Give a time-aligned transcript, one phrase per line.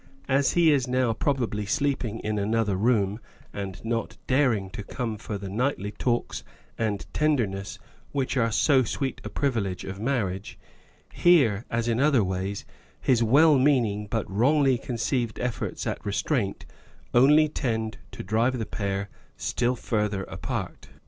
[0.27, 3.19] As he is now probably sleep ing in another room
[3.53, 6.43] and not daring to come for the nightly talks
[6.75, 7.77] and tenderness
[8.11, 10.57] which are so sweet a privilege of marriage,
[11.13, 12.65] here, as in other ways,
[12.99, 16.65] his well meaning but wrongly conceived efforts at restraint
[17.13, 19.07] only tend to drive the pair
[19.37, 20.89] still further apart.